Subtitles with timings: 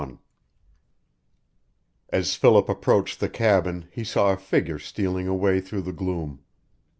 [0.01, 0.17] XXI
[2.09, 6.39] As Philip approached the cabin he saw a figure stealing away through the gloom.